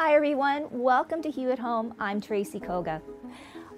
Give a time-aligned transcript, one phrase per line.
[0.00, 0.68] Hi, everyone.
[0.70, 1.92] Welcome to Hue at Home.
[1.98, 3.02] I'm Tracy Koga.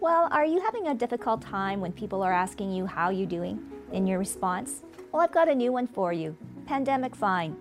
[0.03, 3.59] Well, are you having a difficult time when people are asking you how you're doing
[3.91, 4.83] in your response?
[5.11, 7.57] Well, I've got a new one for you Pandemic Fine.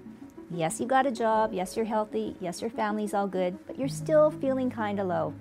[0.51, 1.53] Yes, you got a job.
[1.53, 2.35] Yes, you're healthy.
[2.41, 5.33] Yes, your family's all good, but you're still feeling kind of low.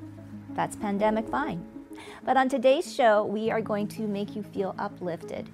[0.50, 1.66] That's Pandemic Fine.
[2.24, 5.48] But on today's show, we are going to make you feel uplifted.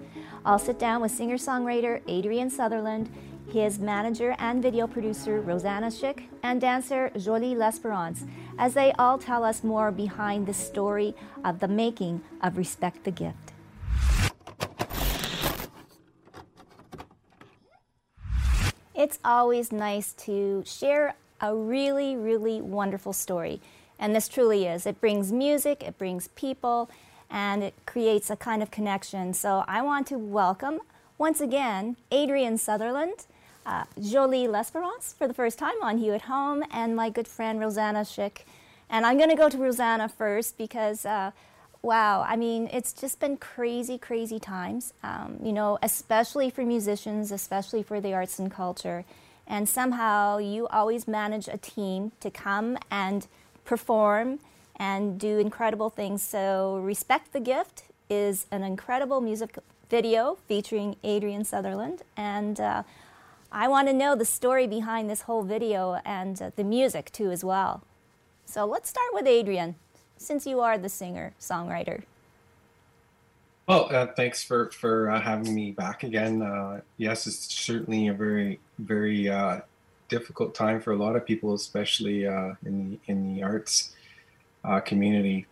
[0.44, 3.08] I'll sit down with singer songwriter Adrian Sutherland
[3.50, 8.24] his manager and video producer Rosanna Schick, and dancer Jolie L'Esperance,
[8.58, 11.14] as they all tell us more behind the story
[11.44, 13.52] of the making of Respect the Gift.
[18.94, 23.60] It's always nice to share a really, really wonderful story.
[23.98, 24.86] And this truly is.
[24.86, 26.90] It brings music, it brings people,
[27.30, 29.34] and it creates a kind of connection.
[29.34, 30.80] So I want to welcome
[31.18, 33.26] once again Adrian Sutherland
[33.66, 37.60] uh, Jolie L'Esperance for the first time on Hue at Home, and my good friend
[37.60, 38.44] Rosanna Schick.
[38.90, 41.30] And I'm going to go to Rosanna first because, uh,
[41.82, 47.32] wow, I mean, it's just been crazy, crazy times, um, you know, especially for musicians,
[47.32, 49.04] especially for the arts and culture.
[49.46, 53.26] And somehow you always manage a team to come and
[53.64, 54.40] perform
[54.76, 56.22] and do incredible things.
[56.22, 59.58] So, Respect the Gift is an incredible music
[59.88, 62.02] video featuring Adrian Sutherland.
[62.16, 62.82] And uh,
[63.56, 67.30] I want to know the story behind this whole video and uh, the music too,
[67.30, 67.82] as well.
[68.46, 69.76] So let's start with Adrian,
[70.18, 72.02] since you are the singer songwriter.
[73.68, 76.42] Well, uh, thanks for for uh, having me back again.
[76.42, 79.60] Uh, yes, it's certainly a very very uh,
[80.08, 83.94] difficult time for a lot of people, especially uh, in the in the arts
[84.84, 85.46] community.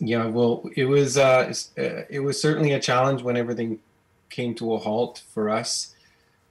[0.00, 3.80] Yeah, well, it was it was certainly a challenge when everything
[4.28, 5.94] came to a halt for us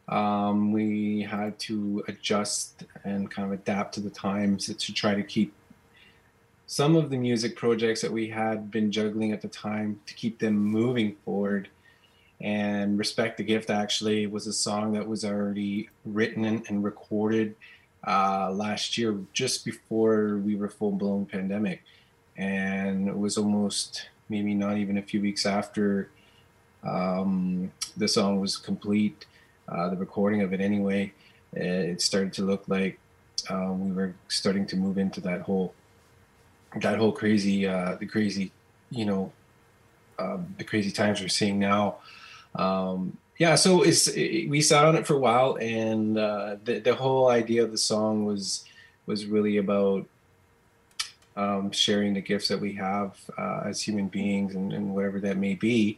[0.10, 5.24] um, we had to adjust and kind of adapt to the times to try to
[5.24, 5.54] keep
[6.66, 10.40] some of the music projects that we had been juggling at the time to keep
[10.40, 11.70] them moving forward.
[12.42, 17.56] And Respect the Gift actually was a song that was already written and, recorded
[18.08, 21.84] uh, last year, just before we were full blown pandemic.
[22.38, 26.10] And it was almost maybe not even a few weeks after
[26.84, 29.26] um, the song was complete
[29.72, 31.12] uh, the recording of it anyway,
[31.56, 31.62] uh,
[31.94, 33.00] it started to look like
[33.50, 35.74] um, we were starting to move into that whole
[36.82, 38.52] that whole crazy uh, the crazy
[38.92, 39.32] you know
[40.20, 41.98] um, the crazy times we're seeing now.
[42.56, 46.80] Um, yeah, so it's it, we sat on it for a while, and uh, the
[46.80, 48.66] the whole idea of the song was
[49.06, 50.06] was really about
[51.38, 55.38] um, sharing the gifts that we have uh, as human beings and, and, whatever that
[55.38, 55.98] may be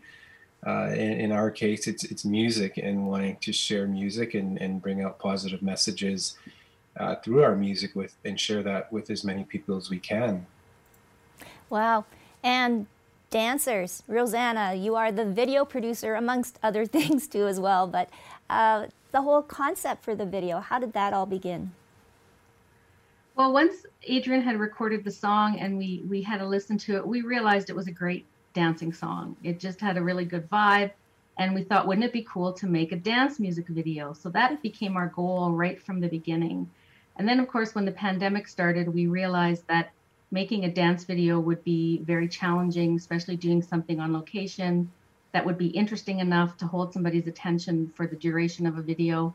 [0.66, 4.82] uh, in, in, our case, it's it's music and wanting to share music and, and
[4.82, 6.38] bring out positive messages
[6.98, 10.46] uh, through our music with and share that with as many people as we can.
[11.70, 12.06] Wow!
[12.44, 12.86] And
[13.32, 17.88] dancers, Rosanna, you are the video producer amongst other things too as well.
[17.88, 18.10] But
[18.50, 21.72] uh, the whole concept for the video, how did that all begin?
[23.36, 27.08] Well, once Adrian had recorded the song and we we had to listen to it,
[27.08, 29.36] we realized it was a great dancing song.
[29.44, 30.92] It just had a really good vibe.
[31.38, 34.14] And we thought, wouldn't it be cool to make a dance music video?
[34.14, 36.70] So that became our goal right from the beginning.
[37.16, 39.92] And then, of course, when the pandemic started, we realized that
[40.32, 44.92] making a dance video would be very challenging, especially doing something on location
[45.32, 49.34] that would be interesting enough to hold somebody's attention for the duration of a video.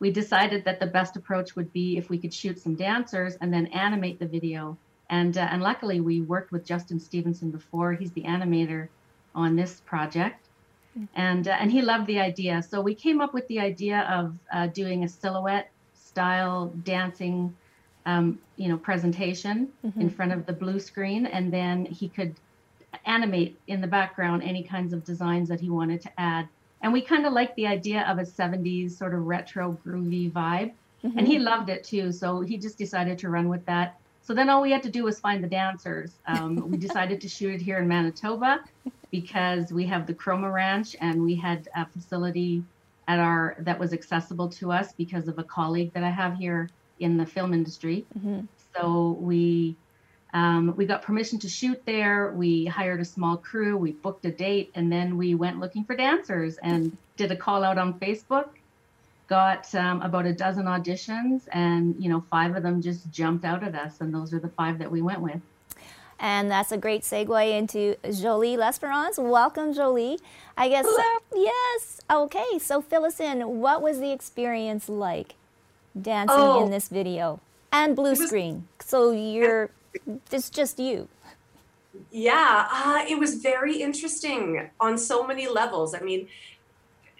[0.00, 3.52] we decided that the best approach would be if we could shoot some dancers and
[3.52, 4.76] then animate the video.
[5.10, 7.92] And uh, and luckily we worked with Justin Stevenson before.
[7.92, 8.88] He's the animator
[9.34, 10.46] on this project,
[11.14, 12.62] and uh, and he loved the idea.
[12.62, 17.54] So we came up with the idea of uh, doing a silhouette style dancing,
[18.06, 20.00] um, you know, presentation mm-hmm.
[20.00, 22.34] in front of the blue screen, and then he could
[23.04, 26.48] animate in the background any kinds of designs that he wanted to add.
[26.80, 30.72] And we kind of liked the idea of a 70s sort of retro groovy vibe.
[31.04, 31.18] Mm-hmm.
[31.18, 32.12] And he loved it too.
[32.12, 33.98] So he just decided to run with that.
[34.26, 36.12] So then all we had to do was find the dancers.
[36.26, 38.60] Um, we decided to shoot it here in Manitoba
[39.10, 42.64] because we have the Chroma Ranch and we had a facility
[43.06, 46.70] at our that was accessible to us because of a colleague that I have here
[47.00, 48.06] in the film industry.
[48.18, 48.46] Mm-hmm.
[48.74, 49.76] So we
[50.32, 52.32] um, we got permission to shoot there.
[52.32, 53.76] We hired a small crew.
[53.76, 57.62] We booked a date, and then we went looking for dancers and did a call
[57.62, 58.48] out on Facebook.
[59.26, 63.64] Got um, about a dozen auditions, and you know, five of them just jumped out
[63.64, 65.40] at us, and those are the five that we went with.
[66.20, 69.18] And that's a great segue into Jolie L'Esperance.
[69.18, 70.18] Welcome, Jolie.
[70.56, 71.20] I guess, Hello.
[71.34, 72.00] yes.
[72.10, 73.60] Okay, so fill us in.
[73.60, 75.34] What was the experience like
[76.00, 76.64] dancing oh.
[76.64, 77.40] in this video?
[77.72, 78.68] And blue was, screen.
[78.80, 79.70] So you're
[80.30, 81.08] it's just you.
[82.10, 85.94] Yeah, uh, it was very interesting on so many levels.
[85.94, 86.28] I mean,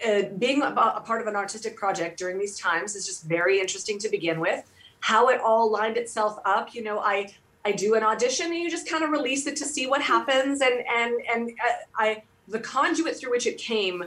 [0.07, 3.61] uh, being a, a part of an artistic project during these times is just very
[3.61, 4.65] interesting to begin with.
[5.01, 7.33] How it all lined itself up, you know, I
[7.67, 10.61] I do an audition and you just kind of release it to see what happens,
[10.61, 14.05] and and and uh, I the conduit through which it came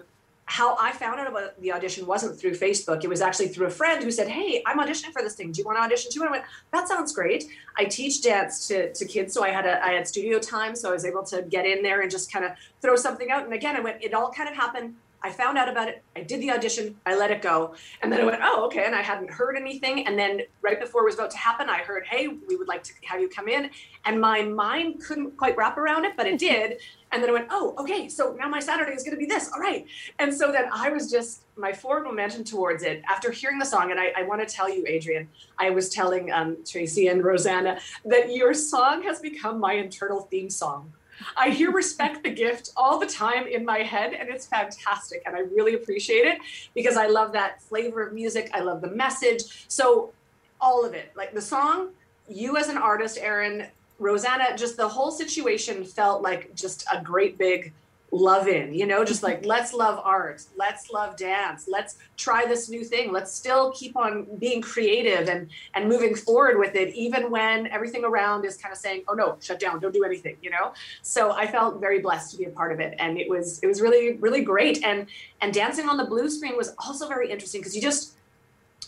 [0.50, 3.04] how I found out about the audition wasn't through Facebook.
[3.04, 5.52] It was actually through a friend who said, Hey, I'm auditioning for this thing.
[5.52, 6.22] Do you want to audition too?
[6.22, 7.44] And I went, That sounds great.
[7.78, 9.34] I teach dance to, to kids.
[9.34, 10.74] So I had a I had studio time.
[10.74, 12.52] So I was able to get in there and just kind of
[12.82, 13.44] throw something out.
[13.44, 16.04] And again, I went, it all kind of happened I found out about it.
[16.16, 16.96] I did the audition.
[17.06, 17.74] I let it go.
[18.02, 18.86] And then I went, oh, okay.
[18.86, 20.06] And I hadn't heard anything.
[20.06, 22.84] And then right before it was about to happen, I heard, hey, we would like
[22.84, 23.70] to have you come in.
[24.06, 26.80] And my mind couldn't quite wrap around it, but it did.
[27.12, 28.10] And then I went, oh, okay.
[28.10, 29.52] So now my Saturday is going to be this.
[29.52, 29.86] All right.
[30.20, 33.90] And so then I was just, my forward momentum towards it after hearing the song.
[33.90, 35.28] And I, I want to tell you, Adrian,
[35.58, 40.50] I was telling um, Tracy and Rosanna that your song has become my internal theme
[40.50, 40.94] song
[41.36, 45.24] I hear respect the gift all the time in my head, and it's fantastic.
[45.26, 46.40] And I really appreciate it
[46.74, 48.50] because I love that flavor of music.
[48.54, 49.66] I love the message.
[49.68, 50.14] So,
[50.60, 51.90] all of it like the song,
[52.28, 53.68] you as an artist, Aaron,
[54.00, 57.74] Rosanna, just the whole situation felt like just a great big
[58.12, 62.70] love in, you know, just like let's love art, let's love dance, let's try this
[62.70, 67.30] new thing, let's still keep on being creative and and moving forward with it, even
[67.30, 70.50] when everything around is kind of saying, oh no, shut down, don't do anything, you
[70.50, 70.74] know.
[71.02, 73.68] So I felt very blessed to be a part of it, and it was it
[73.68, 74.84] was really really great.
[74.84, 75.08] And
[75.42, 78.14] and dancing on the blue screen was also very interesting because you just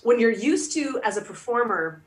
[0.04, 2.02] when you're used to as a performer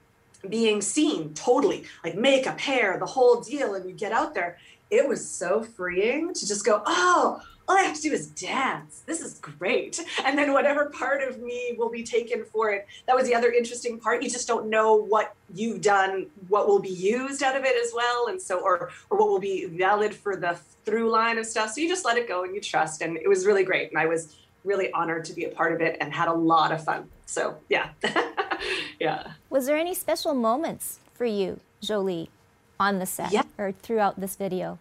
[0.48, 4.58] being seen totally like makeup hair the whole deal and you get out there
[4.92, 9.02] it was so freeing to just go, oh, all I have to do is dance.
[9.06, 9.98] This is great.
[10.24, 12.86] And then whatever part of me will be taken for it.
[13.06, 14.22] That was the other interesting part.
[14.22, 17.92] You just don't know what you've done, what will be used out of it as
[17.94, 18.26] well.
[18.28, 21.70] And so, or, or what will be valid for the through line of stuff.
[21.70, 23.00] So you just let it go and you trust.
[23.00, 23.88] And it was really great.
[23.88, 26.70] And I was really honored to be a part of it and had a lot
[26.70, 27.08] of fun.
[27.24, 27.90] So yeah.
[29.00, 29.32] yeah.
[29.48, 32.28] Was there any special moments for you, Jolie?
[32.78, 33.42] On the set yeah.
[33.58, 34.78] or throughout this video?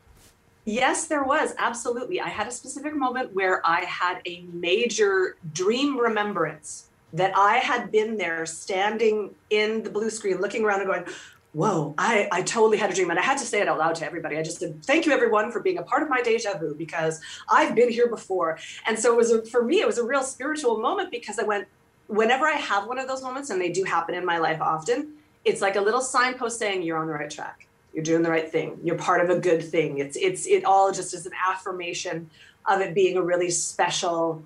[0.66, 1.54] Yes, there was.
[1.58, 2.22] Absolutely.
[2.22, 7.92] I had a specific moment where I had a major dream remembrance that I had
[7.92, 11.06] been there standing in the blue screen, looking around and going,
[11.54, 13.10] Whoa, I, I totally had a dream.
[13.10, 14.38] And I had to say it out loud to everybody.
[14.38, 17.20] I just said, Thank you, everyone, for being a part of my deja vu because
[17.50, 18.60] I've been here before.
[18.88, 21.44] And so it was, a, for me, it was a real spiritual moment because I
[21.44, 21.68] went,
[22.08, 25.14] Whenever I have one of those moments, and they do happen in my life often,
[25.46, 28.50] it's like a little signpost saying, You're on the right track you're doing the right
[28.50, 28.80] thing.
[28.84, 29.98] You're part of a good thing.
[29.98, 32.30] It's it's it all just is an affirmation
[32.66, 34.44] of it being a really special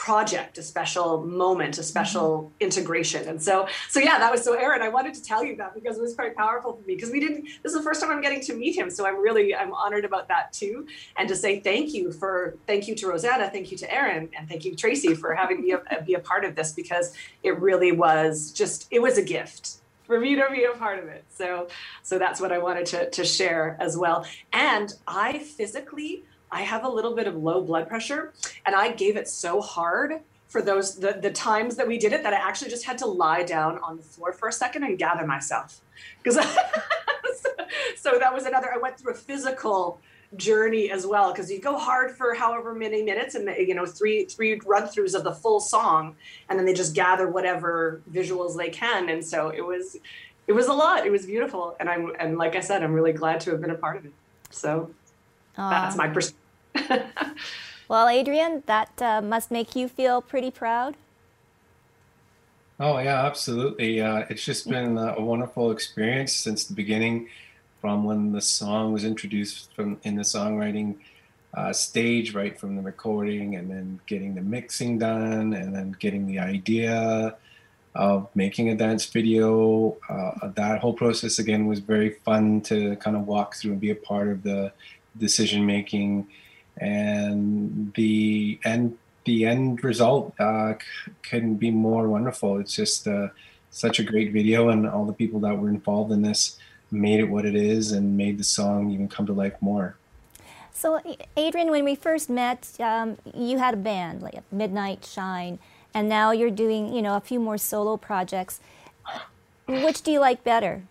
[0.00, 2.54] project a special moment a special mm-hmm.
[2.60, 3.28] integration.
[3.28, 5.98] And so so yeah that was so aaron i wanted to tell you that because
[5.98, 8.22] it was quite powerful for me because we didn't this is the first time i'm
[8.22, 8.88] getting to meet him.
[8.88, 10.86] So i'm really i'm honored about that too.
[11.18, 14.48] And to say thank you for thank you to rosanna thank you to aaron and
[14.48, 17.92] thank you tracy for having me a, be a part of this because it really
[17.92, 21.24] was just it was a gift for me to be a part of it.
[21.28, 21.68] So,
[22.02, 24.26] so that's what I wanted to, to share as well.
[24.52, 28.32] And I physically, I have a little bit of low blood pressure,
[28.66, 30.14] and I gave it so hard
[30.48, 33.06] for those the, the times that we did it that I actually just had to
[33.06, 35.80] lie down on the floor for a second and gather myself
[36.20, 36.34] because
[37.40, 37.50] so,
[37.96, 40.00] so that was another I went through a physical
[40.36, 44.24] journey as well because you go hard for however many minutes and you know three
[44.26, 46.14] three run throughs of the full song
[46.48, 49.08] and then they just gather whatever visuals they can.
[49.08, 49.96] And so it was
[50.46, 51.04] it was a lot.
[51.04, 51.76] It was beautiful.
[51.80, 54.06] And i'm and like i said i'm really glad to have been a part of
[54.06, 54.12] it.
[54.50, 54.90] So
[55.58, 55.70] Aww.
[55.70, 56.36] that's my perspective
[57.88, 60.96] well adrian that uh, must make you feel pretty proud.
[62.78, 64.00] Oh yeah absolutely.
[64.00, 67.28] Uh, it's just been a wonderful experience since the beginning
[67.80, 70.96] from when the song was introduced from in the songwriting
[71.54, 76.26] uh, stage, right from the recording, and then getting the mixing done, and then getting
[76.26, 77.36] the idea
[77.94, 79.96] of making a dance video.
[80.08, 83.90] Uh, that whole process again was very fun to kind of walk through and be
[83.90, 84.72] a part of the
[85.18, 86.28] decision making,
[86.76, 88.96] and the end.
[89.26, 90.74] The end result uh,
[91.22, 92.58] couldn't be more wonderful.
[92.58, 93.28] It's just uh,
[93.70, 96.58] such a great video, and all the people that were involved in this
[96.90, 99.96] made it what it is and made the song even come to life more.
[100.72, 101.00] So,
[101.36, 105.58] Adrian, when we first met, um, you had a band like Midnight Shine,
[105.92, 108.60] and now you're doing, you know, a few more solo projects.
[109.66, 110.82] Which do you like better,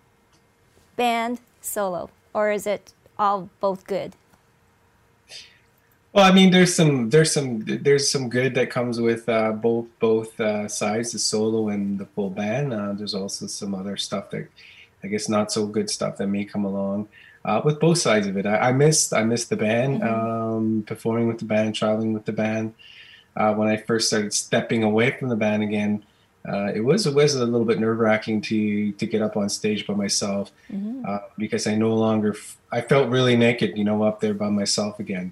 [0.96, 4.16] band, solo, or is it all both good?
[6.14, 9.88] Well, I mean, there's some there's some there's some good that comes with uh, both
[10.00, 12.74] both uh, sides, the solo and the full band.
[12.74, 14.48] Uh, there's also some other stuff that
[15.04, 17.08] I guess not so good stuff that may come along.
[17.46, 20.56] Uh, with both sides of it, I, I missed I missed the band, mm-hmm.
[20.56, 22.74] um, performing with the band, traveling with the band.
[23.36, 26.04] Uh, when I first started stepping away from the band again,
[26.48, 29.50] uh, it was it was a little bit nerve wracking to to get up on
[29.50, 31.04] stage by myself mm-hmm.
[31.08, 34.50] Uh, because I no longer f- I felt really naked, you know, up there by
[34.50, 35.32] myself again,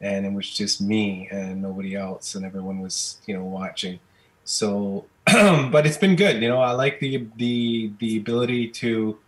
[0.00, 3.98] and it was just me and nobody else, and everyone was you know watching.
[4.44, 5.06] So
[5.70, 6.40] but it's been good.
[6.42, 9.18] You know, I like the the the ability to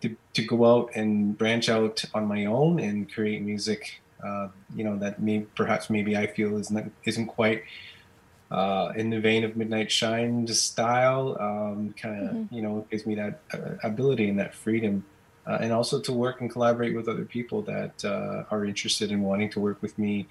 [0.00, 4.00] to to go out and branch out on my own and create music.
[4.24, 7.62] Uh, you know, that may perhaps maybe I feel is not isn't quite
[8.50, 11.36] uh, in the vein of Midnight Shine style.
[11.38, 12.54] Um, kind of, mm-hmm.
[12.54, 15.04] you know, gives me that uh, ability and that freedom.
[15.46, 19.20] Uh, and also to work and collaborate with other people that uh, are interested in
[19.20, 20.26] wanting to work with me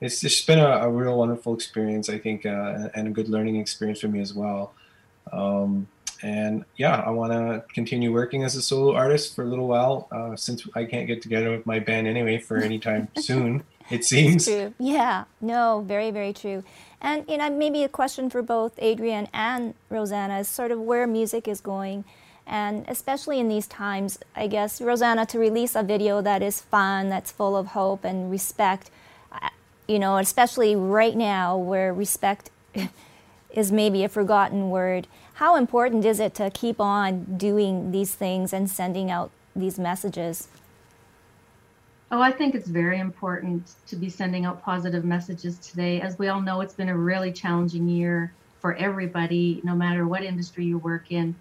[0.00, 3.56] it's just been a, a real wonderful experience, I think, uh, and a good learning
[3.56, 4.74] experience for me as well.
[5.32, 5.86] Um,
[6.22, 10.08] and yeah, I want to continue working as a solo artist for a little while,
[10.10, 13.62] uh, since I can't get together with my band anyway for any time soon.
[13.90, 14.46] It seems.
[14.46, 14.72] True.
[14.78, 15.24] Yeah.
[15.42, 15.84] No.
[15.86, 16.10] Very.
[16.10, 16.64] Very true.
[17.00, 21.06] And you know, maybe a question for both Adrian and Rosanna is sort of where
[21.06, 22.04] music is going.
[22.46, 27.08] And especially in these times, I guess, Rosanna, to release a video that is fun,
[27.08, 28.90] that's full of hope and respect,
[29.86, 32.50] you know, especially right now where respect
[33.50, 35.06] is maybe a forgotten word.
[35.34, 40.48] How important is it to keep on doing these things and sending out these messages?
[42.10, 46.00] Oh, I think it's very important to be sending out positive messages today.
[46.00, 50.22] As we all know, it's been a really challenging year for everybody, no matter what
[50.22, 51.34] industry you work in.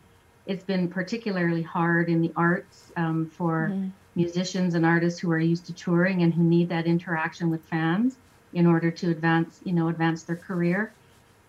[0.45, 3.89] It's been particularly hard in the arts um, for mm-hmm.
[4.15, 8.17] musicians and artists who are used to touring and who need that interaction with fans
[8.53, 10.91] in order to advance, you know, advance their career.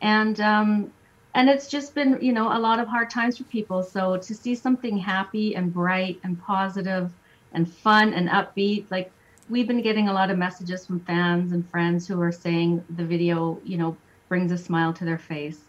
[0.01, 0.93] And um,
[1.35, 3.83] and it's just been, you know, a lot of hard times for people.
[3.83, 7.11] So to see something happy and bright and positive
[7.53, 9.11] and fun and upbeat, like
[9.49, 13.05] we've been getting a lot of messages from fans and friends who are saying the
[13.05, 13.97] video, you know,
[14.29, 15.61] brings a smile to their face.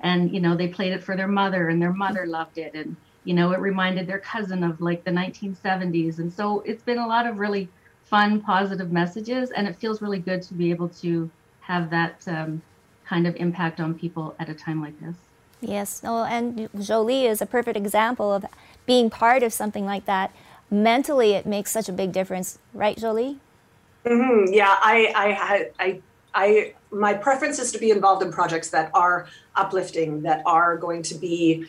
[0.00, 2.74] And, you know, they played it for their mother and their mother loved it.
[2.74, 6.18] And, you know, it reminded their cousin of like the 1970s.
[6.18, 7.68] And so it's been a lot of really
[8.04, 11.30] fun, positive messages, and it feels really good to be able to
[11.60, 12.62] have that um,
[13.06, 15.16] kind of impact on people at a time like this.
[15.60, 18.44] Yes, oh, and Jolie is a perfect example of
[18.86, 20.30] being part of something like that.
[20.70, 23.38] Mentally, it makes such a big difference, right, Jolie?
[24.04, 24.52] Mm-hmm.
[24.52, 26.00] Yeah, I, I, I,
[26.34, 31.02] I, my preference is to be involved in projects that are uplifting, that are going
[31.04, 31.66] to be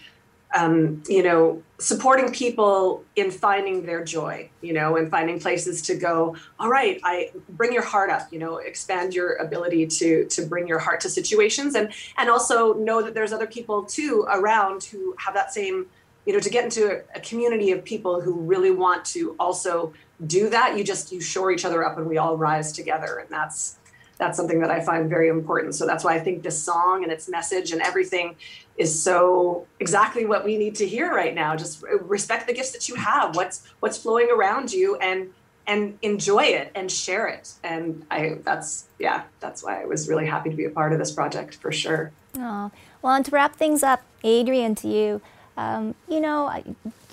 [0.54, 5.96] um, you know, supporting people in finding their joy, you know, and finding places to
[5.96, 6.36] go.
[6.60, 10.68] All right, I bring your heart up, you know, expand your ability to to bring
[10.68, 15.16] your heart to situations, and and also know that there's other people too around who
[15.18, 15.88] have that same,
[16.26, 19.94] you know, to get into a, a community of people who really want to also
[20.26, 20.78] do that.
[20.78, 23.78] You just you shore each other up, and we all rise together, and that's
[24.18, 25.76] that's something that I find very important.
[25.76, 28.36] So that's why I think this song and its message and everything
[28.78, 31.56] is so exactly what we need to hear right now.
[31.56, 35.34] Just respect the gifts that you have, what's what's flowing around you, and
[35.68, 37.54] and enjoy it and share it.
[37.64, 41.00] And I that's yeah, that's why I was really happy to be a part of
[41.00, 42.12] this project for sure.
[42.38, 45.22] Oh well, and to wrap things up, Adrian, to you,
[45.58, 46.64] um, you know,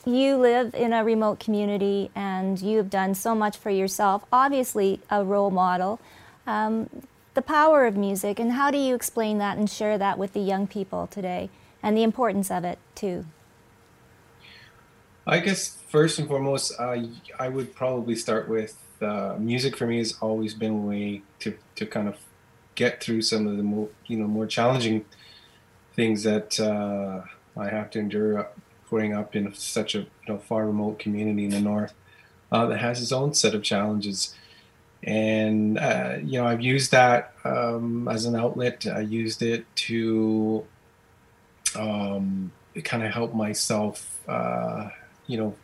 [0.05, 5.01] you live in a remote community and you have done so much for yourself, obviously,
[5.11, 6.01] a role model.
[6.47, 6.89] Um,
[7.35, 10.41] the power of music, and how do you explain that and share that with the
[10.41, 11.49] young people today
[11.83, 13.25] and the importance of it, too?
[15.27, 20.15] I guess first and foremost, I would probably start with uh, music for me has
[20.21, 22.17] always been a way to, to kind of
[22.75, 25.05] get through some of the more, you know, more challenging
[25.95, 27.23] things that uh,
[27.59, 28.49] I have to endure
[28.89, 31.95] growing up in such a you know, far remote community in the north
[32.51, 34.35] uh, that has its own set of challenges.
[35.05, 38.87] And uh, you know, I've used that um, as an outlet.
[38.87, 40.65] I used it to
[41.77, 42.53] um,
[42.85, 44.91] kind of help myself, uh,
[45.27, 45.55] you know,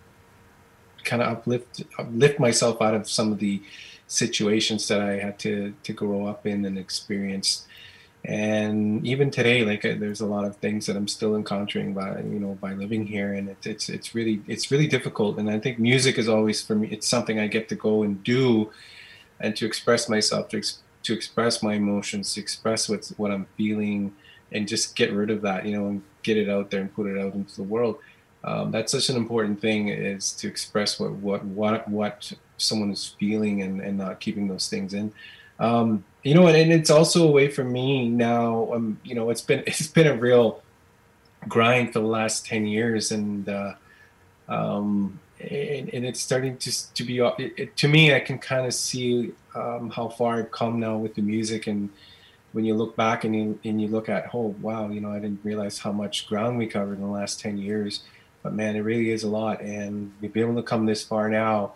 [1.04, 3.62] kind of uplift uplift myself out of some of the
[4.08, 7.64] situations that I had to to grow up in and experience.
[8.24, 12.18] And even today like uh, there's a lot of things that i'm still encountering by
[12.18, 13.32] you know by living here.
[13.34, 15.38] And it, it's it's really it's really difficult.
[15.38, 18.22] And i think music is always for me it's something i get to go and
[18.24, 18.70] do
[19.40, 23.46] and to express myself to, ex- to express my emotions to express what's what i'm
[23.56, 24.14] feeling
[24.52, 27.06] and just get rid of that you know and get it out there and put
[27.06, 27.98] it out into the world
[28.44, 33.14] um, that's such an important thing is to express what what what what someone is
[33.18, 35.12] feeling and and not keeping those things in
[35.60, 38.72] um, you know, and, and it's also a way for me now.
[38.72, 40.62] Um, you know, it's been it's been a real
[41.48, 43.74] grind for the last ten years, and uh,
[44.48, 48.14] um, and, and it's starting to to be it, it, to me.
[48.14, 51.90] I can kind of see um, how far I've come now with the music, and
[52.52, 55.18] when you look back and you, and you look at, oh wow, you know, I
[55.18, 58.02] didn't realize how much ground we covered in the last ten years.
[58.42, 61.28] But man, it really is a lot, and we've been able to come this far
[61.28, 61.74] now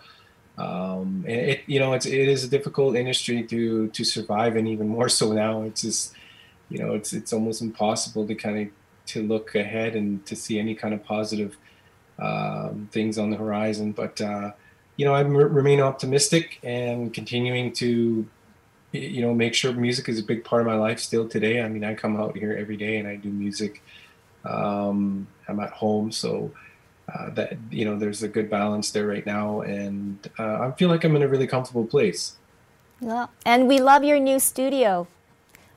[0.58, 4.68] um, and it you know it's it is a difficult industry to to survive and
[4.68, 6.14] even more so now it's just
[6.68, 8.68] you know it's it's almost impossible to kind of
[9.06, 11.56] to look ahead and to see any kind of positive
[12.18, 14.52] um, things on the horizon but uh,
[14.96, 18.26] you know I remain optimistic and continuing to
[18.92, 21.68] you know make sure music is a big part of my life still today I
[21.68, 23.82] mean I come out here every day and I do music
[24.44, 26.52] um, I'm at home so
[27.12, 30.88] uh, that you know there's a good balance there right now, and uh, I feel
[30.88, 32.36] like I'm in a really comfortable place.
[33.00, 35.08] Yeah, and we love your new studio.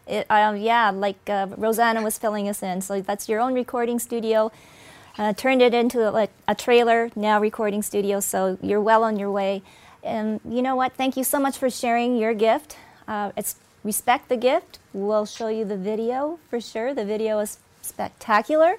[0.07, 2.81] It, um, yeah, like uh, Rosanna was filling us in.
[2.81, 4.51] So that's your own recording studio.
[5.17, 8.19] Uh, turned it into a, a trailer, now recording studio.
[8.19, 9.62] So you're well on your way.
[10.04, 10.93] And you know what?
[10.93, 12.78] Thank you so much for sharing your gift.
[13.08, 14.80] Uh, it's respect the gift.
[14.93, 16.93] We'll show you the video for sure.
[16.93, 18.75] The video is spectacular.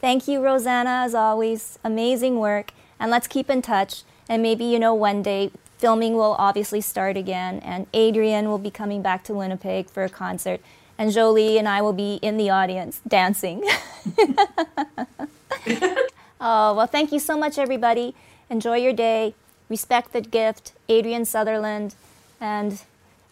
[0.00, 1.78] Thank you, Rosanna, as always.
[1.82, 2.72] Amazing work.
[2.98, 4.04] And let's keep in touch.
[4.28, 7.58] And maybe, you know, one day filming will obviously start again.
[7.60, 10.60] And Adrian will be coming back to Winnipeg for a concert.
[10.96, 13.64] And Jolie and I will be in the audience dancing.
[15.66, 16.06] oh,
[16.74, 18.14] well, thank you so much, everybody.
[18.48, 19.34] Enjoy your day.
[19.68, 20.72] Respect the gift.
[20.88, 21.94] Adrian Sutherland
[22.40, 22.82] and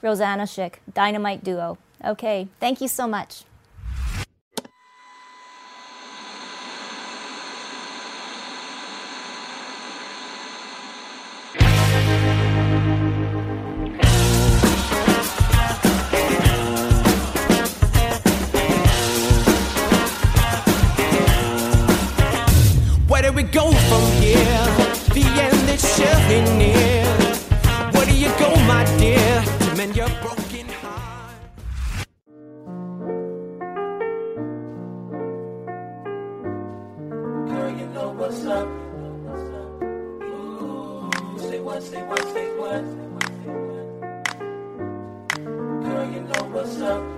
[0.02, 1.78] Rosanna Schick, Dynamite Duo.
[2.04, 3.42] Okay, thank you so much.
[46.68, 47.17] Welcome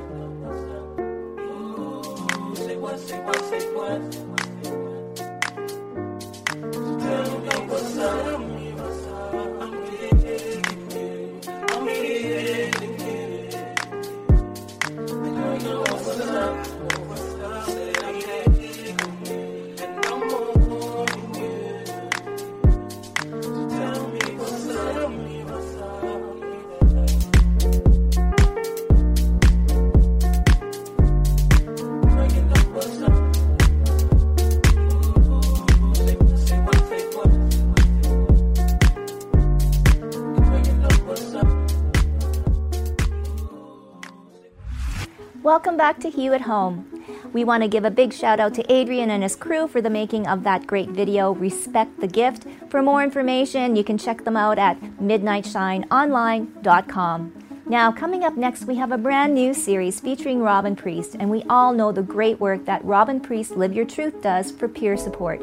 [45.80, 46.84] back to Hue at Home.
[47.32, 49.88] We want to give a big shout out to Adrian and his crew for the
[49.88, 52.44] making of that great video, Respect the Gift.
[52.68, 57.32] For more information, you can check them out at midnightshineonline.com.
[57.64, 61.44] Now, coming up next, we have a brand new series featuring Robyn Priest, and we
[61.48, 65.40] all know the great work that Robyn Priest Live Your Truth does for peer support.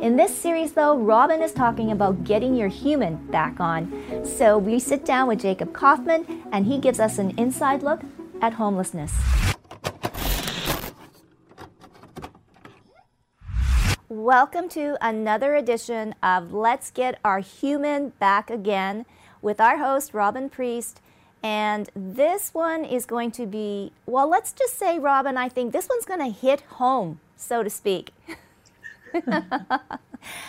[0.00, 4.24] In this series, though, Robyn is talking about getting your human back on.
[4.24, 8.02] So we sit down with Jacob Kaufman, and he gives us an inside look
[8.40, 9.12] at homelessness.
[14.30, 19.04] Welcome to another edition of Let's Get Our Human Back Again
[19.42, 21.00] with our host, Robyn Priest.
[21.42, 25.88] And this one is going to be, well, let's just say, Robyn, I think this
[25.88, 28.12] one's going to hit home, so to speak.
[29.12, 29.36] Thanks,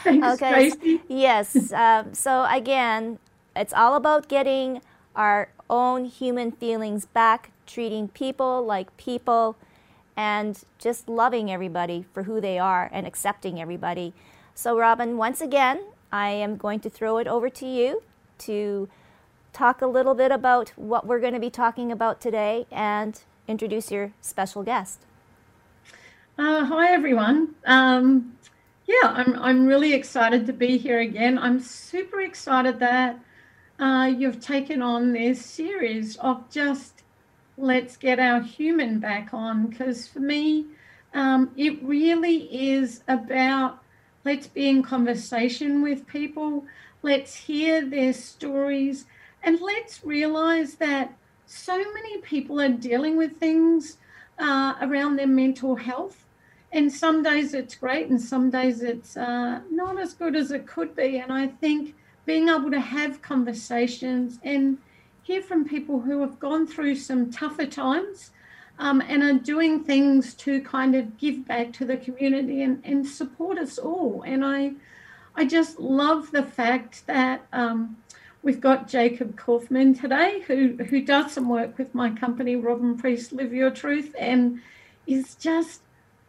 [0.06, 0.70] okay.
[0.70, 1.02] Tracy.
[1.08, 1.74] Yes.
[1.74, 3.18] Um, so again,
[3.56, 4.84] it's all about getting
[5.16, 9.56] our own human feelings back, treating people like people,
[10.16, 14.14] and just loving everybody for who they are and accepting everybody.
[14.54, 18.04] So, Robyn, once again, I am going to throw it over to you
[18.40, 18.90] to
[19.54, 23.92] talk a little bit about what we're going to be talking about today and introduce
[23.92, 25.06] your special guest.
[26.38, 27.56] Uh, hi, everyone.
[27.66, 28.38] Um,
[28.88, 31.38] yeah, I'm, I'm really excited to be here again.
[31.38, 33.20] I'm super excited that
[33.80, 37.01] uh, you've taken on this series of just
[37.58, 39.68] let's get our human back on.
[39.68, 40.66] Because for me,
[41.14, 43.80] um, it really is about
[44.24, 46.66] let's be in conversation with people,
[47.02, 49.06] let's hear their stories,
[49.44, 51.14] and let's realize that
[51.46, 53.98] so many people are dealing with things
[54.40, 56.26] uh, around their mental health
[56.72, 60.66] and some days it's great and some days it's uh, not as good as it
[60.66, 64.78] could be and i think being able to have conversations and
[65.32, 68.32] hear from people who have gone through some tougher times
[68.80, 73.08] um, and are doing things to kind of give back to the community and, and
[73.08, 74.74] support us all and i
[75.38, 77.96] i just love the fact that um,
[78.44, 83.32] we've got jacob kaufman today who who does some work with my company robyn priest
[83.32, 84.60] live your truth and
[85.08, 85.80] is just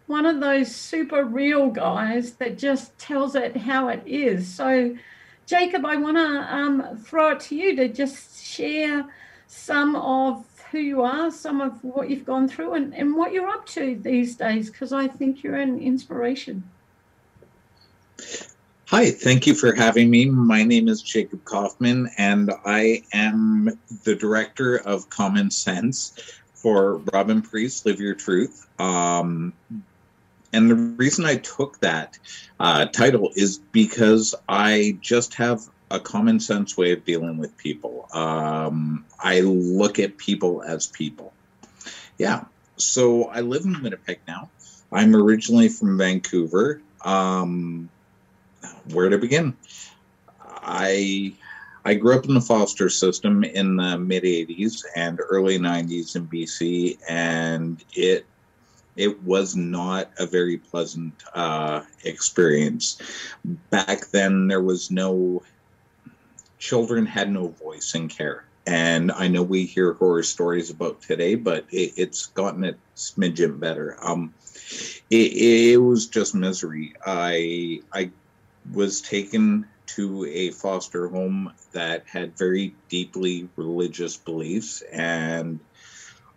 [0.07, 4.47] one of those super real guys that just tells it how it is.
[4.47, 4.95] So,
[5.53, 9.05] Jacob, I want to um, throw it to you to just share
[9.49, 13.51] some of who you are, some of what you've gone through, and, and what you're
[13.51, 16.65] up to these days, because I think you're an inspiration.
[18.87, 20.25] Hi, thank you for having me.
[20.25, 26.15] My name is Jacob Kaufman, and I am the director of Common Sense
[26.55, 28.67] for Robyn Priest Live Your Truth.
[28.81, 29.53] Um,
[30.53, 32.19] and the reason I took that
[32.61, 38.09] uh, title is because I just have a common sense way of dealing with people.
[38.13, 41.33] Um, I look at people as people.
[42.19, 42.45] Yeah.
[42.77, 44.51] So I live in Winnipeg now.
[44.91, 46.81] I'm originally from Vancouver.
[47.05, 47.91] Um,
[48.93, 49.57] where to begin?
[50.63, 51.35] I
[51.85, 56.29] I grew up in the foster system in the mid 80s and early 90s in
[56.29, 58.25] BC, and it
[58.97, 63.01] it was not a very pleasant uh, experience.
[63.71, 65.43] Back then, there was no
[66.59, 68.45] children had no voice in care.
[68.67, 73.59] And I know we hear horror stories about today, but it, it's gotten a smidgen
[73.59, 73.97] better.
[74.01, 74.33] Um,
[75.11, 76.95] it, it was just misery.
[77.05, 78.11] I I
[78.73, 85.59] was taken to a foster home that had very deeply religious beliefs, and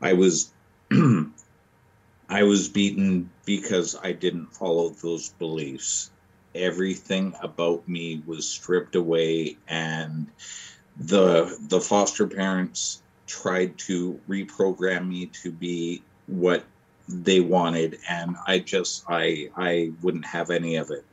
[0.01, 0.51] I was
[2.29, 6.09] I was beaten because I didn't follow those beliefs.
[6.55, 10.27] Everything about me was stripped away, and
[10.97, 16.63] the the foster parents tried to reprogram me to be what
[17.07, 21.05] they wanted, and I just I I wouldn't have any of it.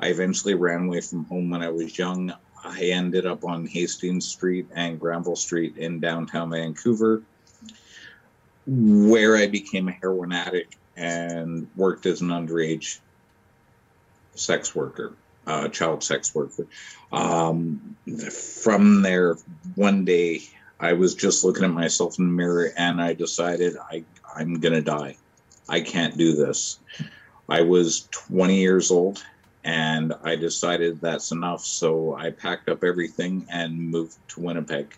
[0.00, 2.32] I eventually ran away from home when I was young.
[2.64, 7.22] I ended up on Hastings Street and Granville Street in downtown Vancouver
[8.68, 12.98] where I became a heroin addict and worked as an underage
[14.34, 15.14] sex worker,
[15.46, 16.66] uh, child sex worker.
[17.10, 17.96] Um,
[18.30, 19.36] from there,
[19.74, 20.42] one day
[20.78, 24.04] I was just looking at myself in the mirror and I decided I,
[24.36, 25.16] I'm going to die.
[25.68, 26.78] I can't do this.
[27.48, 29.24] I was 20 years old
[29.64, 31.64] and I decided that's enough.
[31.64, 34.94] So I packed up everything and moved to Winnipeg.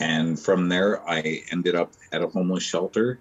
[0.00, 3.18] And from there, I ended up at a homeless shelter.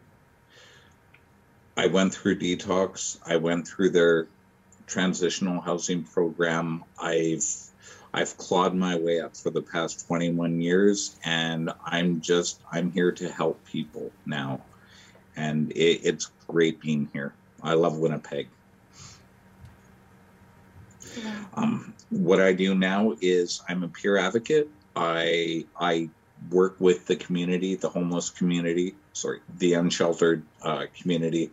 [1.78, 3.18] I went through detox.
[3.26, 4.28] I went through their
[4.88, 6.84] transitional housing program.
[7.00, 7.46] I've
[8.14, 13.12] I've clawed my way up for the past 21 years, and I'm just I'm here
[13.12, 14.66] to help people now,
[15.36, 17.34] and it, it's great being here.
[17.64, 18.50] I love Winnipeg.
[21.56, 24.70] Um, what I do now is I'm a peer advocate.
[24.96, 26.10] I I
[26.50, 31.52] work with the community, the homeless community, sorry, the unsheltered uh, community.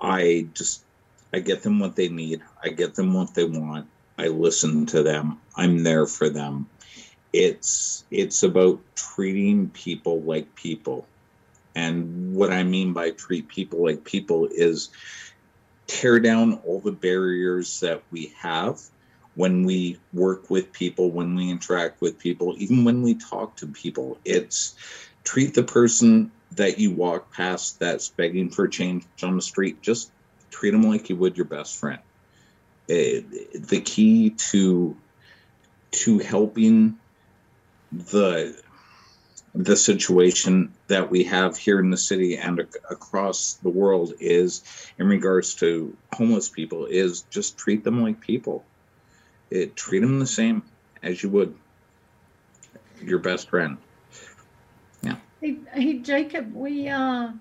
[0.00, 0.82] I just
[1.32, 2.42] I get them what they need.
[2.62, 3.86] I get them what they want.
[4.18, 5.40] I listen to them.
[5.56, 6.66] I'm there for them.
[7.32, 11.06] It's it's about treating people like people.
[11.74, 14.90] And what I mean by treat people like people is
[15.88, 18.80] tear down all the barriers that we have
[19.34, 23.66] when we work with people, when we interact with people, even when we talk to
[23.66, 24.18] people.
[24.24, 24.76] It's
[25.24, 30.12] treat the person that you walk past that's begging for change on the street, just
[30.50, 32.00] treat them like you would your best friend.
[32.86, 34.96] It, eh, the key to
[35.92, 36.98] to helping
[37.92, 38.56] the
[39.54, 44.62] the situation that we have here in the city and ac- across the world is
[44.98, 48.66] in regards to homeless people is just treat them like people
[49.50, 50.62] it, treat them the same
[51.02, 51.54] as you would
[53.02, 53.76] your best friend.
[55.02, 55.16] Yeah.
[55.40, 57.32] Hey, hey jacob we uh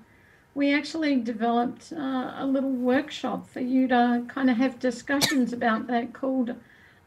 [0.55, 5.87] we actually developed uh, a little workshop for you to kind of have discussions about
[5.87, 6.55] that called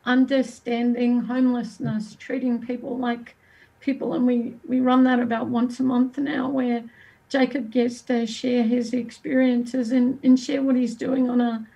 [0.04, 3.36] understanding homelessness treating people like
[3.80, 6.84] people, and we, we run that about once a month now, where
[7.28, 11.66] Jacob gets to share his experiences and, and share what he's doing on a,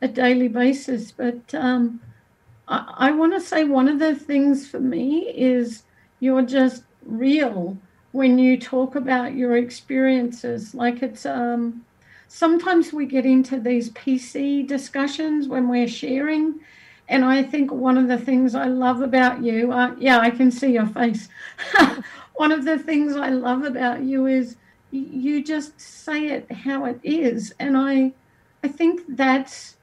[0.00, 1.12] a daily basis.
[1.12, 2.00] But um,
[2.68, 5.82] I, I want to say one of the things for me is
[6.20, 7.76] you're just real
[8.12, 10.74] when you talk about your experiences.
[10.74, 11.84] Like it's um,
[12.28, 16.60] sometimes we get into these PC discussions when we're sharing
[17.08, 20.50] and I think one of the things I love about you, uh, yeah, I can
[20.50, 21.28] see your face.
[22.34, 24.56] one of the things I love about you is
[24.90, 28.12] you just say it how it is, and I,
[28.62, 29.76] I think that's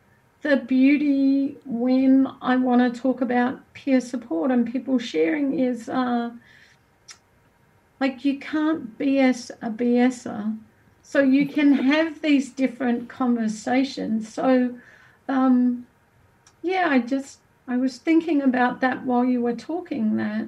[0.47, 6.31] the beauty when I want to talk about peer support and people sharing is uh,
[7.99, 10.57] like you can't BS a BSer,
[11.01, 14.33] so you can have these different conversations.
[14.33, 14.75] So.
[15.27, 15.87] Um,
[16.65, 20.47] yeah, I just I was thinking about that while you were talking that.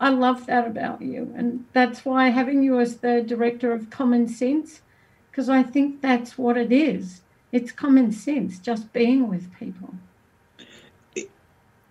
[0.00, 1.32] I love that about you.
[1.36, 4.82] And that's why having you as the director of Common Sense,
[5.30, 7.21] because I think that's what it is.
[7.52, 9.94] It's common sense, just being with people.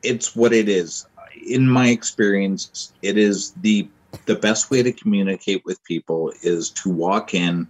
[0.03, 1.05] It's what it is.
[1.47, 3.87] In my experience, it is the
[4.25, 7.65] the best way to communicate with people is to walk in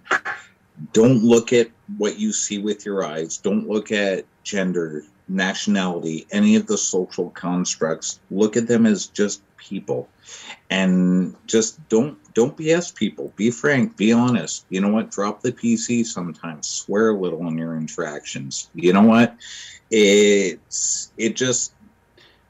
[0.91, 6.55] don't look at what you see with your eyes don't look at gender nationality, any
[6.55, 8.19] of the social constructs.
[8.29, 10.07] Look at them as just people,
[10.71, 13.33] and just don't don't BS people.
[13.35, 13.97] Be frank.
[13.97, 14.65] Be honest.
[14.69, 15.11] You know what?
[15.11, 16.65] Drop the PC sometimes.
[16.65, 18.69] Swear a little in your interactions.
[18.73, 19.35] You know what?
[19.91, 21.73] It's it just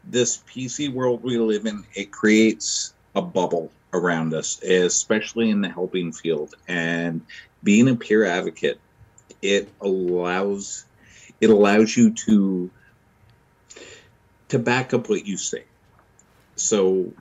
[0.04, 1.84] this PC world we live in.
[1.96, 6.54] It creates a bubble around us, especially in the helping field.
[6.68, 7.26] And
[7.64, 8.80] being a peer advocate,
[9.42, 10.86] it allows
[11.42, 12.70] it allows you to
[14.50, 15.64] to back up what you say
[16.56, 17.12] so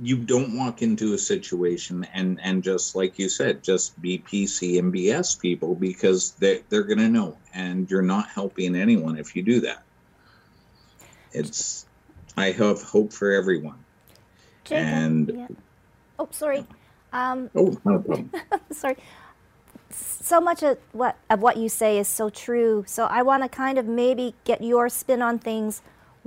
[0.00, 4.78] you don't walk into a situation and and just like you said just be pc
[4.78, 9.34] and bs people because they, they're going to know and you're not helping anyone if
[9.34, 9.82] you do that
[11.32, 11.86] it's
[12.36, 13.78] i have hope for everyone
[14.64, 15.46] Jacob, and yeah.
[16.18, 16.64] oh sorry
[17.12, 18.30] um oh no problem
[18.70, 18.96] sorry
[19.90, 22.84] so much of what of what you say is so true.
[22.86, 25.82] So I want to kind of maybe get your spin on things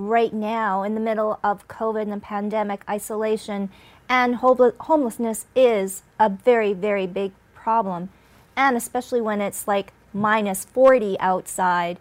[0.08, 3.70] right now in the middle of COVID and the pandemic, isolation,
[4.10, 8.10] and homelessness is a very very big problem,
[8.56, 12.00] and especially when it's like minus 40 outside.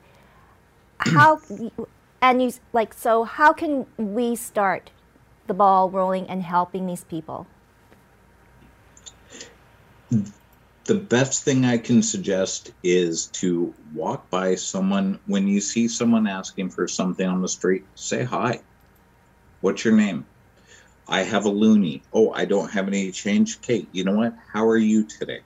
[0.98, 1.40] How
[2.20, 4.90] and you like so how can we start
[5.46, 7.46] the ball rolling and helping these people?
[10.12, 10.32] Mm.
[10.90, 16.26] The best thing I can suggest is to walk by someone when you see someone
[16.26, 18.58] asking for something on the street, say hi.
[19.60, 20.26] What's your name?
[21.06, 22.02] I have a loonie.
[22.12, 23.60] Oh, I don't have any change.
[23.60, 24.34] Kate, you know what?
[24.52, 25.42] How are you today?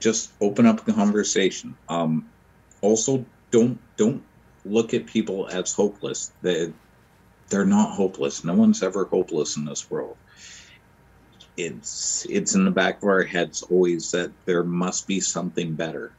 [0.00, 1.76] Just open up the conversation.
[1.88, 2.26] Um,
[2.80, 4.24] also, don't don't
[4.64, 6.32] look at people as hopeless.
[6.42, 6.72] They
[7.50, 8.42] they're not hopeless.
[8.42, 10.16] No one's ever hopeless in this world
[11.56, 16.12] it's it's in the back of our heads always that there must be something better.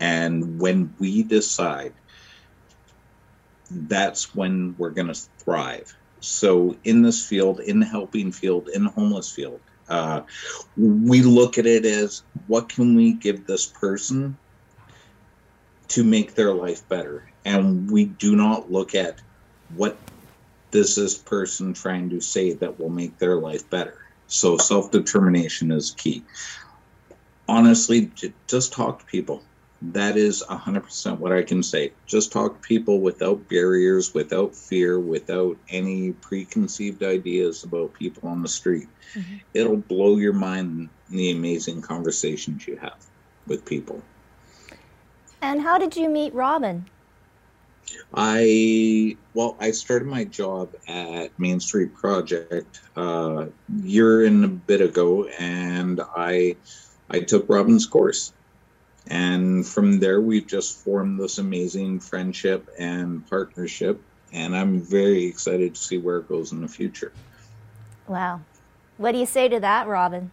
[0.00, 1.94] And when we decide
[3.70, 5.92] that's when we're going to thrive.
[6.20, 10.22] So in this field in the helping field in the homeless field uh,
[10.76, 14.36] we look at it as what can we give this person
[15.88, 17.30] to make their life better?
[17.44, 19.20] And we do not look at
[19.68, 19.98] what
[20.70, 25.70] does this person trying to say that will make their life better so self determination
[25.70, 26.24] is key.
[27.48, 28.10] Honestly,
[28.46, 29.42] just talk to people.
[29.92, 31.92] that is 100% what I can say.
[32.06, 38.40] Just talk to people without barriers, without fear, without any preconceived ideas about people on
[38.40, 38.88] the street.
[39.14, 39.36] Mm-hmm.
[39.52, 42.96] It'll blow your mind the amazing conversations you have
[43.46, 44.02] with people.
[45.42, 46.86] And how did you meet Robyn?
[48.12, 53.46] I well, I started my job at Main Street Project uh,
[53.82, 56.56] year and a bit ago, and I
[57.10, 58.32] I took Robyn's course,
[59.06, 64.00] and from there we've just formed this amazing friendship and partnership,
[64.32, 67.12] and I'm very excited to see where it goes in the future.
[68.06, 68.42] Wow,
[68.96, 70.30] what do you say to that, Robyn?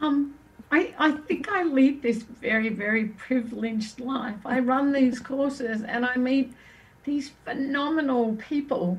[0.00, 0.34] Um,
[0.70, 4.44] I, I think I lead this very, very privileged life.
[4.44, 6.52] I run these courses and I meet
[7.04, 8.98] these phenomenal people.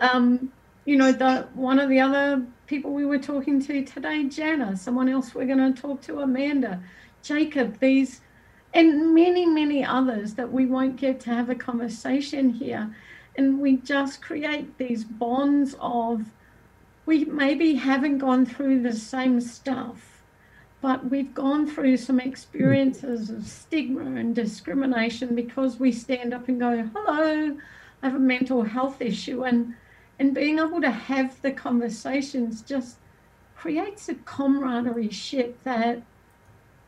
[0.00, 0.52] Um,
[0.84, 5.08] you know, the one of the other people we were talking to today, Jana, someone
[5.08, 6.80] else we're going to talk to, Amanda,
[7.22, 8.20] Jacob, these,
[8.72, 12.94] and many, many others that we won't get to have a conversation here.
[13.36, 16.24] And we just create these bonds of,
[17.06, 20.17] we maybe haven't gone through the same stuff
[20.80, 26.60] but we've gone through some experiences of stigma and discrimination because we stand up and
[26.60, 27.56] go, hello,
[28.02, 29.42] I have a mental health issue.
[29.44, 29.74] And,
[30.20, 32.98] and being able to have the conversations just
[33.56, 36.02] creates a camaraderie ship that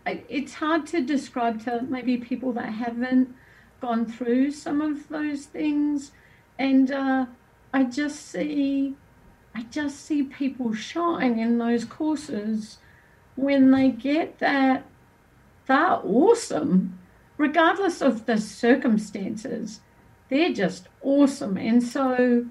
[0.07, 3.35] it's hard to describe to maybe people that haven't
[3.81, 6.13] gone through some of those things.
[6.61, 7.27] And uh,
[7.75, 8.95] I just see,
[9.53, 12.79] I just see people shine in those courses
[13.37, 14.85] when they get that,
[15.67, 16.99] they're awesome,
[17.37, 19.81] regardless of the circumstances.
[20.29, 21.57] They're just awesome.
[21.57, 22.47] And so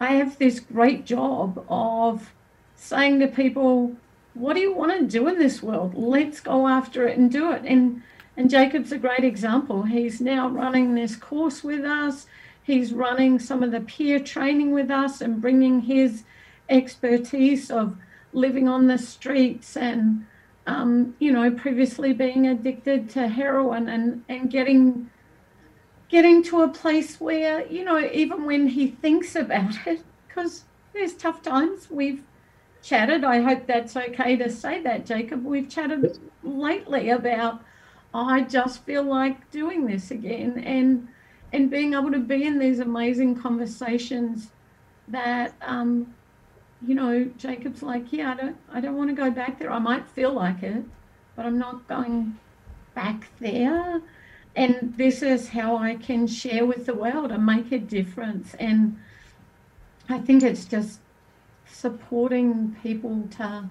[0.00, 2.32] I have this great job of
[2.74, 3.96] saying to people,
[4.34, 5.94] what do you want to do in this world?
[5.94, 7.62] Let's go after it and do it.
[7.64, 8.02] And
[8.36, 9.84] and Jacob's a great example.
[9.84, 12.26] He's now running this course with us.
[12.62, 16.24] He's running some of the peer training with us and bringing his
[16.68, 17.96] expertise of
[18.34, 20.26] living on the streets and
[20.66, 25.10] um, you know previously being addicted to heroin and and getting
[26.08, 31.14] getting to a place where you know even when he thinks about it because there's
[31.14, 32.22] tough times we've
[32.82, 33.24] chatted.
[33.24, 35.44] I hope that's okay to say that jacob.
[35.44, 37.62] We've chatted lately about
[38.14, 41.08] i just feel like doing this again and
[41.52, 44.50] and being able to be in these amazing conversations
[45.06, 46.12] that um,
[46.86, 49.70] you know, Jacob's like, yeah, I don't, I don't want to go back there.
[49.70, 50.84] I might feel like it,
[51.36, 52.38] but I'm not going
[52.94, 54.00] back there.
[54.56, 58.54] And this is how I can share with the world and make a difference.
[58.54, 58.98] And
[60.08, 61.00] I think it's just
[61.66, 63.68] supporting people to.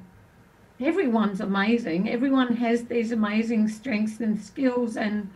[0.80, 2.10] Everyone's amazing.
[2.10, 5.30] Everyone has these amazing strengths and skills, and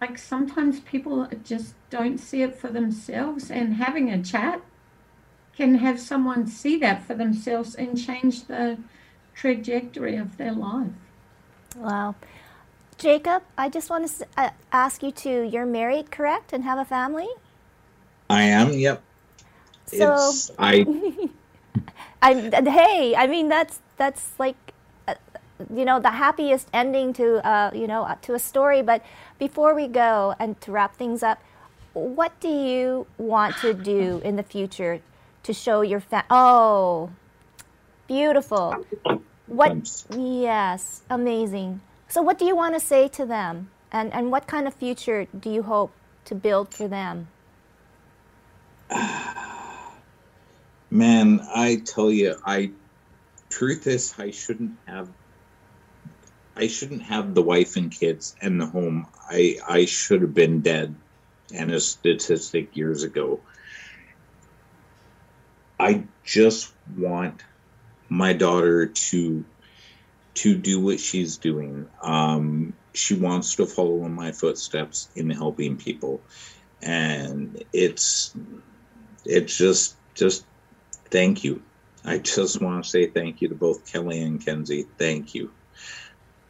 [0.00, 3.50] like sometimes people just don't see it for themselves.
[3.50, 4.60] And having a chat
[5.60, 8.78] can have someone see that for themselves and change the
[9.34, 10.96] trajectory of their life.
[11.76, 12.14] Wow.
[12.96, 16.84] Jacob, I just want to uh, ask you to you're married, correct, and have a
[16.86, 17.28] family?
[18.30, 19.02] I am, yep.
[19.84, 20.86] So it's, I
[22.22, 22.32] I
[22.78, 24.56] hey, I mean that's that's like
[25.08, 25.14] uh,
[25.74, 29.04] you know the happiest ending to uh, you know to a story, but
[29.38, 31.38] before we go and to wrap things up,
[31.92, 35.00] what do you want to do in the future
[35.42, 37.10] to show your fa- oh
[38.06, 38.74] beautiful.
[39.46, 41.80] What yes amazing.
[42.08, 43.70] So what do you want to say to them?
[43.92, 45.92] And and what kind of future do you hope
[46.24, 47.28] to build for them?
[50.90, 52.72] Man i tell you i
[53.48, 55.08] truth is i shouldn't have
[56.56, 59.06] i shouldn't have the wife and kids and the home.
[59.28, 60.96] I i should have been dead
[61.54, 63.40] and a statistic years ago
[65.80, 67.42] I just want
[68.10, 69.44] my daughter to
[70.34, 71.88] to do what she's doing.
[72.02, 76.20] Um, she wants to follow in my footsteps in helping people,
[76.82, 78.34] and it's
[79.24, 80.44] it's just just
[81.10, 81.62] thank you.
[82.04, 84.86] I just want to say thank you to both Kelly and Kenzie.
[84.98, 85.50] Thank you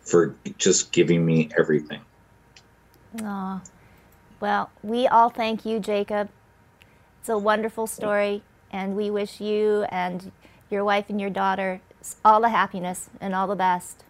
[0.02, 2.00] for just giving me everything.
[3.22, 3.60] Aw.
[4.40, 6.30] Well, we all thank you, Jacob.
[7.20, 8.42] It's a wonderful story.
[8.72, 10.32] And we wish you and
[10.70, 11.80] your wife and your daughter
[12.24, 14.04] all the happiness and all the best.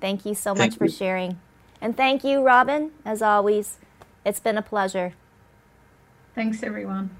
[0.00, 0.88] Thank you so thank much you.
[0.88, 1.40] for sharing.
[1.80, 3.78] And thank you, Robyn, as always.
[4.24, 5.14] It's been a pleasure.
[6.34, 7.10] Thanks, everyone.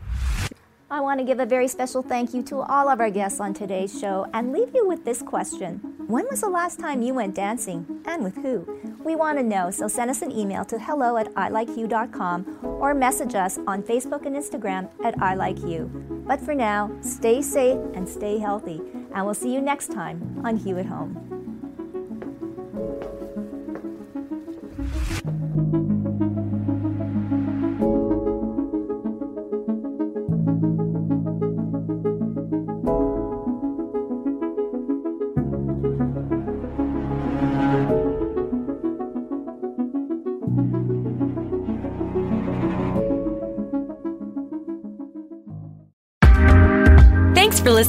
[0.93, 3.55] I want to give a very special thank you to all of our guests on
[3.55, 7.35] today's show and leave you with this question When was the last time you went
[7.35, 8.69] dancing and with who?
[9.03, 13.35] We want to know, so send us an email to hello at ilikeyou.com or message
[13.35, 16.27] us on Facebook and Instagram at ilikeyou.
[16.27, 18.83] But for now, stay safe and stay healthy,
[19.15, 21.42] and we'll see you next time on Hue at Home.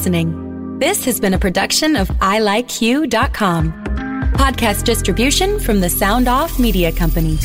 [0.04, 0.78] Listening.
[0.78, 3.72] This has been a production of ilikeyou.com.
[4.34, 7.38] Podcast distribution from the Sound Off Media Company.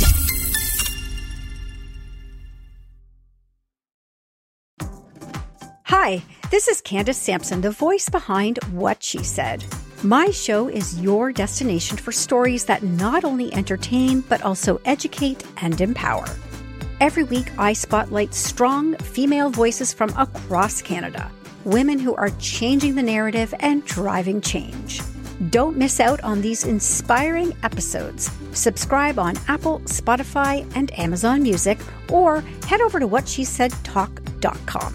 [5.84, 9.64] Hi, this is Candace Sampson, the voice behind What She Said.
[10.04, 15.80] My show is your destination for stories that not only entertain, but also educate and
[15.80, 16.26] empower.
[17.00, 21.32] Every week, I spotlight strong female voices from across Canada,
[21.66, 25.02] women who are changing the narrative and driving change.
[25.50, 28.30] Don't miss out on these inspiring episodes.
[28.52, 31.80] Subscribe on Apple, Spotify, and Amazon Music,
[32.10, 34.94] or head over to whatshesaidtalk.com.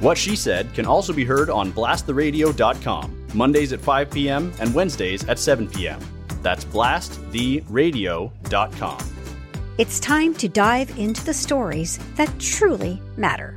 [0.00, 4.52] What She Said can also be heard on blasttheradio.com, Mondays at 5 p.m.
[4.60, 6.00] and Wednesdays at 7 p.m.
[6.42, 8.98] That's blasttheradio.com.
[9.78, 13.56] It's time to dive into the stories that truly matter.